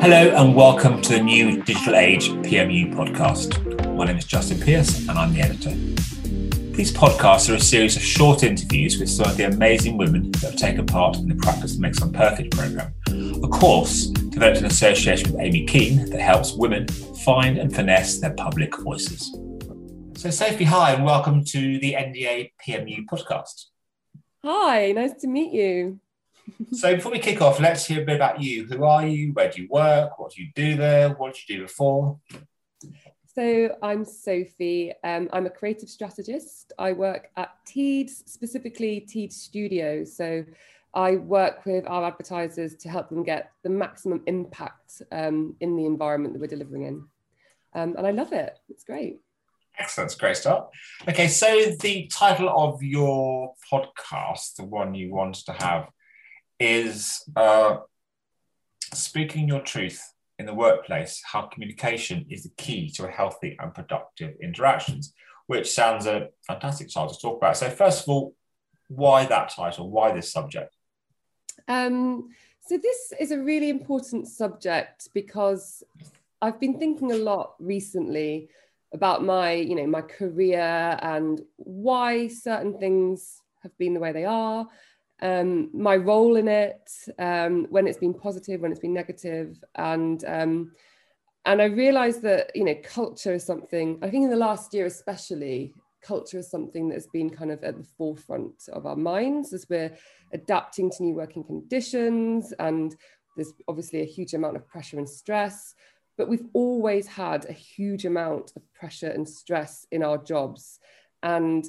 [0.00, 3.96] Hello and welcome to the new Digital Age PMU podcast.
[3.96, 5.70] My name is Justin Pearse and I'm the editor.
[6.76, 10.42] These podcasts are a series of short interviews with some of the amazing women that
[10.42, 12.94] have taken part in the Practice Makes One Perfect program,
[13.42, 16.86] a course developed in association with Amy Kean that helps women
[17.24, 19.36] find and finesse their public voices.
[20.16, 23.64] So, Sophie, hi, and welcome to the NDA PMU podcast.
[24.44, 25.98] Hi, nice to meet you.
[26.72, 28.66] So, before we kick off, let's hear a bit about you.
[28.66, 29.32] Who are you?
[29.32, 30.18] Where do you work?
[30.18, 31.10] What do you do there?
[31.10, 32.18] What did you do before?
[33.34, 34.92] So, I'm Sophie.
[35.04, 36.72] Um, I'm a creative strategist.
[36.78, 40.16] I work at Teads, specifically Teads Studios.
[40.16, 40.44] So,
[40.94, 45.84] I work with our advertisers to help them get the maximum impact um, in the
[45.84, 47.04] environment that we're delivering in.
[47.74, 48.58] Um, and I love it.
[48.68, 49.20] It's great.
[49.78, 50.70] Excellent, great start.
[51.08, 51.46] Okay, so
[51.80, 55.88] the title of your podcast, the one you wanted to have,
[56.60, 57.78] is uh,
[58.92, 60.00] Speaking Your Truth
[60.38, 65.14] in the Workplace How Communication is the Key to a Healthy and Productive Interactions,
[65.46, 67.56] which sounds a fantastic title to talk about.
[67.56, 68.34] So, first of all,
[68.88, 69.90] why that title?
[69.90, 70.74] Why this subject?
[71.66, 72.30] Um,
[72.66, 75.82] so, this is a really important subject because
[76.40, 78.48] I've been thinking a lot recently
[78.92, 84.24] about my you know my career and why certain things have been the way they
[84.24, 84.66] are
[85.20, 90.24] um, my role in it um, when it's been positive when it's been negative and
[90.26, 90.72] um,
[91.44, 94.86] and i realized that you know culture is something i think in the last year
[94.86, 99.66] especially culture is something that's been kind of at the forefront of our minds as
[99.68, 99.92] we're
[100.32, 102.96] adapting to new working conditions and
[103.36, 105.74] there's obviously a huge amount of pressure and stress
[106.18, 110.80] but we've always had a huge amount of pressure and stress in our jobs.
[111.22, 111.64] And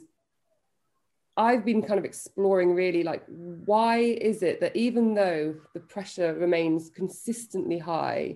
[1.39, 6.33] I've been kind of exploring really like why is it that even though the pressure
[6.33, 8.35] remains consistently high,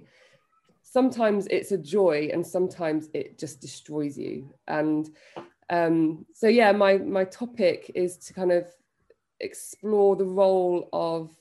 [0.83, 4.53] sometimes it's a joy and sometimes it just destroys you.
[4.69, 5.09] And
[5.69, 8.67] um, so yeah, my my topic is to kind of
[9.41, 11.35] explore the role of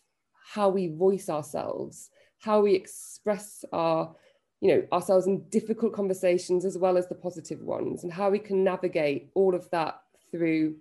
[0.44, 4.16] how we voice ourselves, how we express our
[4.60, 8.40] you know ourselves in difficult conversations as well as the positive ones and how we
[8.40, 10.00] can navigate all of that
[10.32, 10.74] through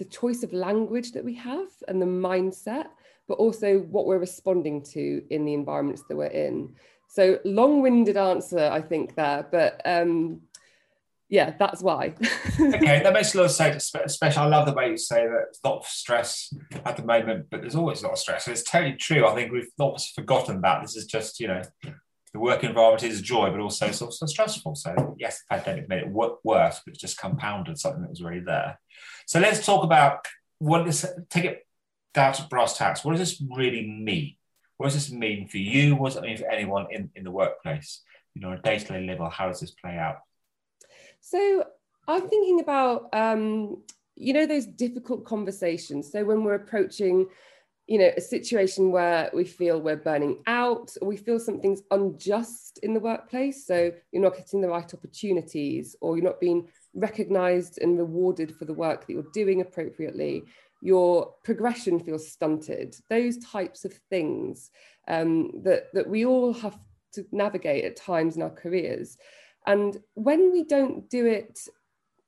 [0.00, 2.86] the choice of language that we have and the mindset
[3.28, 6.74] but also what we're responding to in the environments that we're in.
[7.10, 10.40] So long-winded answer i think there but um
[11.28, 12.14] yeah that's why.
[12.60, 15.44] Okay that makes a lot of sense especially i love the way you say that
[15.48, 16.52] it's not stress
[16.86, 19.26] at the moment but there's always a lot of stress it's totally true.
[19.26, 20.80] I think we've not forgotten that.
[20.80, 21.62] This is just you know
[22.32, 24.74] the work environment is a joy, but also it's also stressful.
[24.76, 28.40] So yes, the pandemic made it worse, but it's just compounded something that was already
[28.40, 28.78] there.
[29.26, 30.26] So let's talk about
[30.58, 31.04] what this.
[31.28, 31.66] Take it
[32.14, 33.04] down to brass tacks.
[33.04, 34.36] What does this really mean?
[34.76, 35.96] What does this mean for you?
[35.96, 38.02] What does it mean for anyone in, in the workplace?
[38.34, 40.18] You know, a day-to-day level, how does this play out?
[41.20, 41.64] So
[42.08, 43.82] I'm thinking about um,
[44.16, 46.10] you know those difficult conversations.
[46.12, 47.26] So when we're approaching
[47.90, 52.78] you know a situation where we feel we're burning out or we feel something's unjust
[52.84, 53.66] in the workplace.
[53.66, 58.64] So you're not getting the right opportunities or you're not being recognized and rewarded for
[58.64, 60.44] the work that you're doing appropriately.
[60.80, 62.94] Your progression feels stunted.
[63.10, 64.70] Those types of things
[65.08, 66.78] um, that that we all have
[67.14, 69.16] to navigate at times in our careers.
[69.66, 71.58] And when we don't do it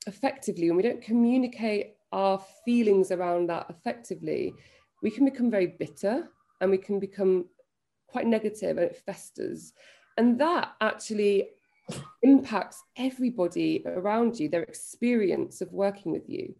[0.08, 4.54] effectively and we don't communicate our feelings around that effectively
[5.02, 6.28] we can become very bitter
[6.60, 7.46] and we can become
[8.06, 9.72] quite negative and it festers.
[10.16, 11.48] And that actually
[12.22, 16.54] impacts everybody around you, their experience of working with you.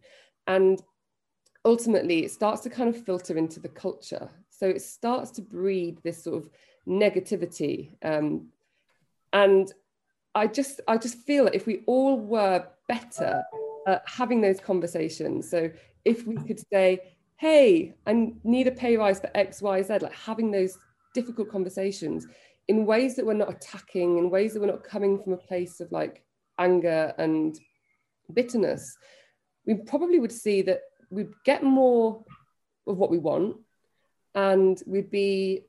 [0.47, 0.81] And
[1.63, 4.29] ultimately, it starts to kind of filter into the culture.
[4.49, 6.49] So it starts to breed this sort of
[6.87, 7.95] negativity.
[8.03, 8.47] Um,
[9.31, 9.71] and
[10.35, 13.41] I just, I just feel that if we all were better
[13.87, 15.71] at having those conversations, so
[16.03, 20.13] if we could say, hey, I need a pay rise for X, Y, Z, like
[20.13, 20.77] having those
[21.13, 22.27] difficult conversations
[22.67, 25.79] in ways that we're not attacking, in ways that we're not coming from a place
[25.79, 26.23] of like
[26.57, 27.59] anger and
[28.33, 28.97] bitterness,
[29.65, 32.23] we probably would see that we'd get more
[32.87, 33.57] of what we want
[34.35, 35.61] and we'd be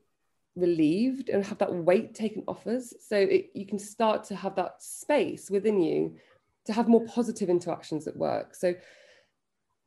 [0.55, 2.93] relieved and have that weight taken off us.
[3.05, 6.15] So it, you can start to have that space within you
[6.65, 8.55] to have more positive interactions at work.
[8.55, 8.73] So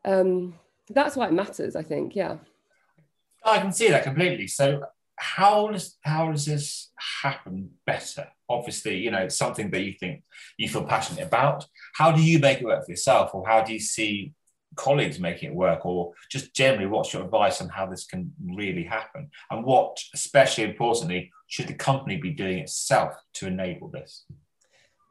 [0.04, 0.54] um,
[0.94, 2.17] that's why it matters, I think.
[2.17, 2.37] Yeah.
[3.44, 4.46] I can see that completely.
[4.46, 4.82] So
[5.17, 6.90] how does how does this
[7.23, 8.29] happen better?
[8.49, 10.23] Obviously, you know, it's something that you think
[10.56, 11.67] you feel passionate about.
[11.94, 14.32] How do you make it work for yourself, or how do you see
[14.76, 18.84] colleagues making it work or just generally what's your advice on how this can really
[18.84, 24.25] happen and what especially importantly should the company be doing itself to enable this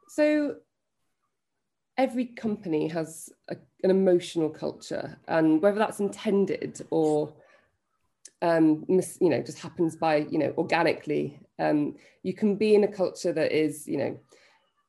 [0.08, 0.54] so
[1.98, 7.34] every company has a, an emotional culture and whether that's intended or
[8.40, 12.84] um, mis, you know just happens by you know organically um, you can be in
[12.84, 14.18] a culture that is you know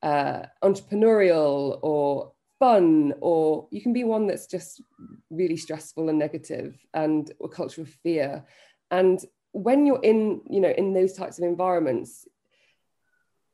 [0.04, 4.82] uh, entrepreneurial or fun or you can be one that's just
[5.30, 8.44] really stressful and negative and a culture of fear.
[8.92, 9.20] And
[9.54, 12.28] when you're in you know in those types of environments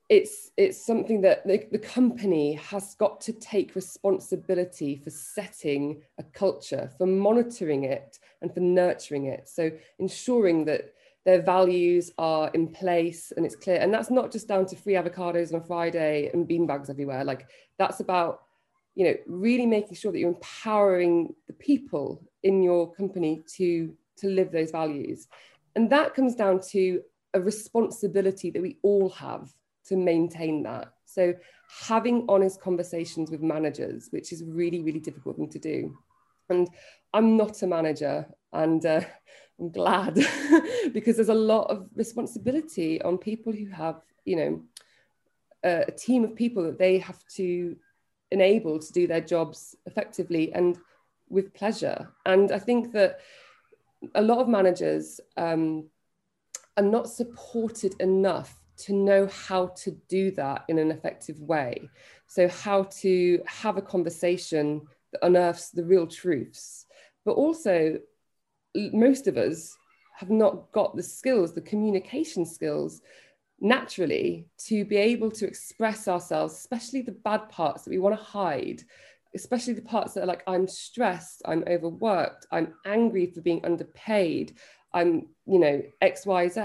[0.07, 6.23] it's it's something that the, the company has got to take responsibility for setting a
[6.23, 9.49] culture for monitoring it and for nurturing it.
[9.49, 10.93] So ensuring that
[11.25, 13.77] their values are in place and it's clear.
[13.77, 17.23] And that's not just down to free avocados on a friday and beanbags everywhere.
[17.23, 17.47] Like
[17.79, 18.43] that's about
[18.93, 24.27] you know really making sure that you're empowering the people in your company to to
[24.27, 25.27] live those values.
[25.75, 27.01] And that comes down to
[27.33, 29.51] a responsibility that we all have
[29.87, 31.33] to maintain that so
[31.81, 35.97] having honest conversations with managers which is really really difficult thing to do
[36.49, 36.69] and
[37.13, 39.01] i'm not a manager and uh,
[39.59, 40.13] i'm glad
[40.93, 44.61] because there's a lot of responsibility on people who have you know
[45.63, 47.75] a, a team of people that they have to
[48.31, 50.77] enable to do their jobs effectively and
[51.29, 52.09] with pleasure.
[52.25, 53.19] And I think that
[54.13, 55.89] a lot of managers um,
[56.77, 61.89] are not supported enough to know how to do that in an effective way.
[62.27, 64.81] So, how to have a conversation
[65.11, 66.85] that unearths the real truths.
[67.23, 67.99] But also,
[68.75, 69.75] most of us
[70.13, 73.01] have not got the skills, the communication skills
[73.59, 78.23] naturally to be able to express ourselves, especially the bad parts that we want to
[78.23, 78.81] hide,
[79.33, 84.57] especially the parts that are like, I'm stressed, I'm overworked, I'm angry for being underpaid,
[84.93, 86.61] I'm, you know, X, Y, Z.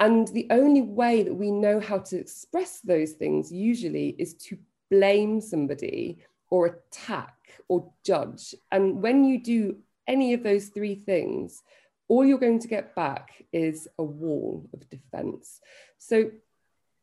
[0.00, 4.58] And the only way that we know how to express those things usually is to
[4.90, 6.18] blame somebody
[6.48, 7.36] or attack
[7.68, 8.54] or judge.
[8.72, 9.76] And when you do
[10.08, 11.62] any of those three things,
[12.08, 15.60] all you're going to get back is a wall of defense.
[15.98, 16.30] So,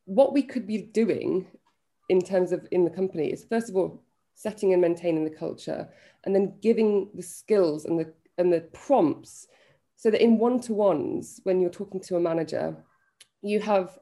[0.04, 1.46] what we could be doing
[2.08, 4.02] in terms of in the company is first of all
[4.34, 5.88] setting and maintaining the culture
[6.24, 9.48] and then giving the skills and the and the prompts
[9.96, 12.76] so that in one-to-ones when you're talking to a manager
[13.42, 13.98] you have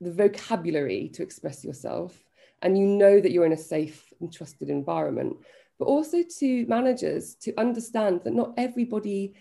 [0.00, 2.24] the vocabulary to express yourself
[2.62, 5.36] and you know that you're in a safe and trusted environment
[5.78, 9.34] but also to managers to understand that not everybody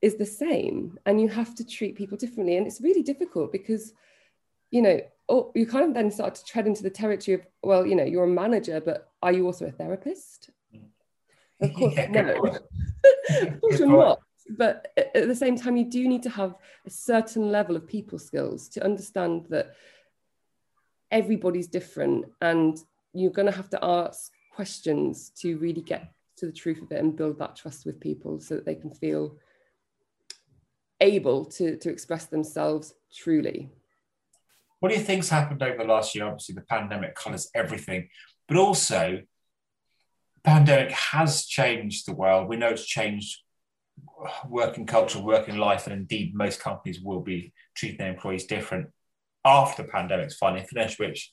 [0.00, 2.56] is the same and you have to treat people differently.
[2.56, 3.92] And it's really difficult because
[4.70, 5.00] you know
[5.30, 8.04] oh, you kind of then start to tread into the territory of well you know
[8.04, 10.50] you're a manager but are you also a therapist?
[10.74, 10.82] Mm.
[11.62, 12.10] of course yeah.
[12.10, 12.32] no.
[12.32, 13.78] of course.
[13.78, 16.54] You're not but at the same time you do need to have
[16.86, 19.74] a certain level of people skills to understand that
[21.10, 22.78] everybody's different and
[23.12, 27.00] you're going to have to ask questions to really get to the truth of it
[27.00, 29.36] and build that trust with people so that they can feel
[31.00, 33.70] able to, to express themselves truly.
[34.80, 36.26] What do you think's happened over the last year?
[36.26, 38.08] Obviously, the pandemic colours everything,
[38.46, 39.20] but also
[40.34, 42.48] the pandemic has changed the world.
[42.48, 43.40] We know it's changed
[44.48, 48.88] working culture, working life, and indeed most companies will be treating their employees different
[49.44, 51.32] after the pandemic's finally finished, which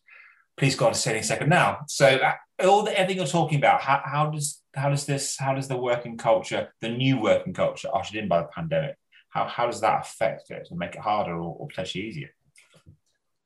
[0.57, 1.79] please God is a second now.
[1.87, 5.53] So uh, all the everything you're talking about, how, how does how does this how
[5.53, 8.95] does the working culture, the new working culture ushered in by the pandemic,
[9.29, 12.29] how, how does that affect it and make it harder or, or potentially easier?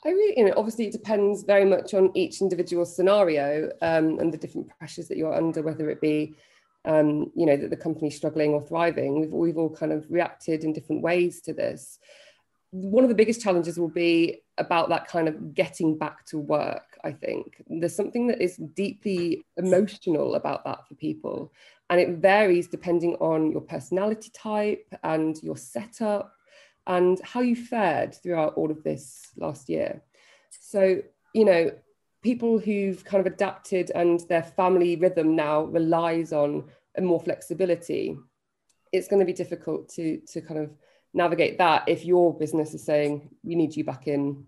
[0.05, 4.31] I really, you know, obviously it depends very much on each individual scenario um, and
[4.31, 6.35] the different pressures that you're under, whether it be,
[6.85, 9.19] um, you know, that the company's struggling or thriving.
[9.19, 11.99] We've, we've all kind of reacted in different ways to this.
[12.71, 16.97] One of the biggest challenges will be about that kind of getting back to work,
[17.03, 17.63] I think.
[17.67, 21.51] There's something that is deeply emotional about that for people.
[21.89, 26.33] And it varies depending on your personality type and your setup
[26.85, 30.01] and how you fared throughout all of this last year.
[30.51, 31.01] So,
[31.33, 31.71] you know,
[32.21, 36.65] people who've kind of adapted and their family rhythm now relies on
[36.99, 38.17] more flexibility,
[38.91, 40.71] it's going to be difficult to, to kind of
[41.13, 44.45] navigate that if your business is saying we need you back in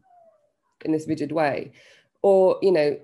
[0.83, 1.71] in this rigid way.
[2.21, 2.99] Or you know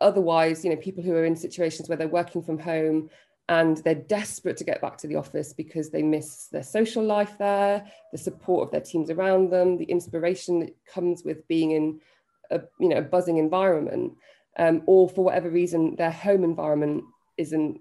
[0.00, 3.10] otherwise you know people who are in situations where they're working from home
[3.48, 7.36] and they're desperate to get back to the office because they miss their social life
[7.38, 12.00] there, the support of their teams around them, the inspiration that comes with being in
[12.52, 14.14] a you know buzzing environment,
[14.58, 17.04] um, or for whatever reason their home environment
[17.36, 17.80] isn't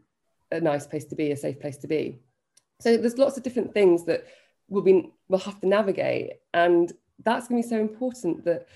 [0.51, 2.19] a nice place to be, a safe place to be.
[2.79, 4.25] So there's lots of different things that
[4.67, 6.91] we'll be we'll have to navigate, and
[7.23, 8.67] that's going to be so important that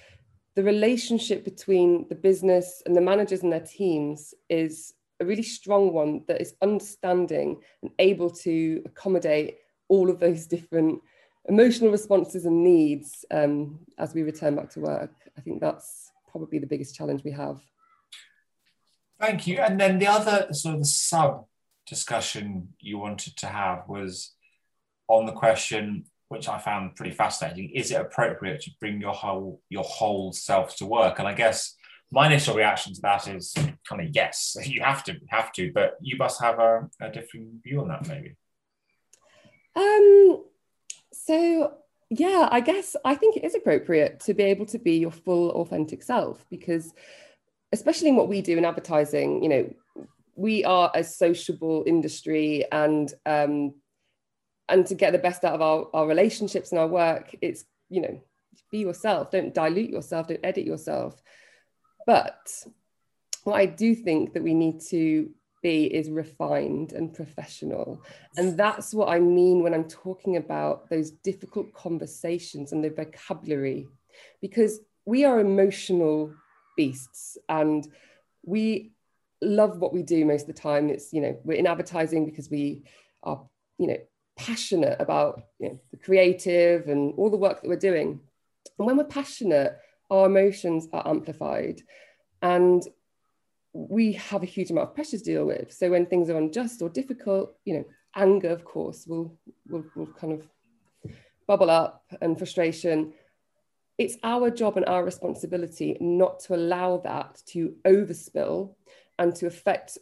[0.55, 5.93] the relationship between the business and the managers and their teams is a really strong
[5.93, 11.01] one that is understanding and able to accommodate all of those different
[11.47, 15.11] emotional responses and needs um, as we return back to work.
[15.37, 17.61] I think that's probably the biggest challenge we have.
[19.19, 19.59] Thank you.
[19.59, 21.45] And then the other sort of the sub
[21.87, 24.33] discussion you wanted to have was
[25.07, 29.61] on the question, which I found pretty fascinating: is it appropriate to bring your whole
[29.69, 31.19] your whole self to work?
[31.19, 31.75] And I guess
[32.11, 33.53] my initial reaction to that is
[33.87, 37.63] kind of yes, you have to have to, but you must have a, a different
[37.63, 38.35] view on that, maybe.
[39.75, 40.43] Um.
[41.25, 41.73] So
[42.09, 45.49] yeah, I guess I think it is appropriate to be able to be your full
[45.51, 46.93] authentic self because
[47.71, 49.73] especially in what we do in advertising, you know,
[50.35, 53.73] we are a sociable industry and um,
[54.69, 58.01] and to get the best out of our, our relationships and our work, it's, you
[58.01, 58.21] know,
[58.71, 61.21] be yourself, don't dilute yourself, don't edit yourself.
[62.05, 62.63] But
[63.43, 65.29] what I do think that we need to
[65.65, 68.03] be is refined and professional.
[68.37, 73.87] And that's what I mean when I'm talking about those difficult conversations and the vocabulary,
[74.41, 76.31] because we are emotional
[76.77, 77.87] beasts and
[78.43, 78.91] we
[79.41, 80.91] love what we do most of the time.
[80.91, 82.83] It's, you know, we're in advertising because we
[83.23, 83.41] are,
[83.79, 83.97] you know,
[84.37, 88.19] passionate about you know, the creative and all the work that we're doing.
[88.77, 89.79] And when we're passionate,
[90.11, 91.81] our emotions are amplified
[92.43, 92.83] and
[93.77, 95.71] we have a huge amount of pressure to deal with.
[95.73, 99.37] So when things are unjust or difficult, you know, anger, of course, will
[99.69, 100.47] will, will kind of
[101.47, 103.13] bubble up and frustration
[103.97, 108.75] it's our job and our responsibility not to allow that to overspill
[109.19, 109.97] and to affect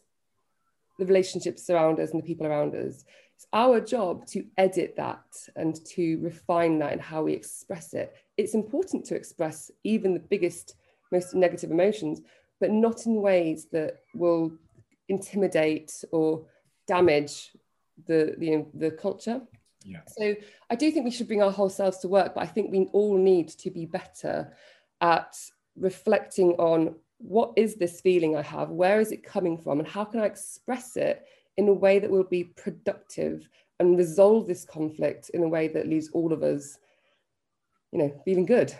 [0.97, 3.05] the relationships around us and the people around us.
[3.35, 5.25] It's our job to edit that
[5.55, 8.15] and to refine that in how we express it.
[8.37, 10.75] It's important to express even the biggest,
[11.11, 12.21] most negative emotions,
[12.63, 14.49] but not in ways that will
[15.09, 16.45] intimidate or
[16.87, 17.51] damage
[18.07, 19.41] the, the, the culture.
[19.83, 19.99] Yeah.
[20.07, 20.33] So
[20.69, 22.87] I do think we should bring our whole selves to work, but I think we
[22.93, 24.53] all need to be better
[25.01, 25.35] at
[25.75, 28.69] reflecting on what is this feeling I have?
[28.69, 29.79] Where is it coming from?
[29.79, 31.25] And how can I express it
[31.57, 33.49] in a way that will be productive
[33.81, 36.77] and resolve this conflict in a way that leaves all of us,
[37.91, 38.73] you know, feeling good?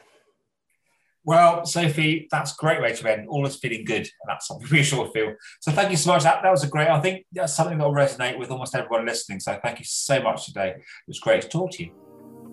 [1.26, 3.28] Well, Sophie, that's a great way to end.
[3.30, 5.34] All us feeling good, and that's something we sure feel.
[5.62, 6.24] So thank you so much.
[6.24, 9.06] That, that was a great, I think that's something that will resonate with almost everyone
[9.06, 9.40] listening.
[9.40, 10.70] So thank you so much today.
[10.70, 11.92] It was great to talk to you.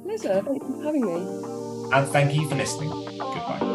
[0.05, 0.43] Pleasure.
[0.43, 1.93] Thank you for having me.
[1.93, 2.91] And thank you for listening.
[2.91, 3.70] Goodbye.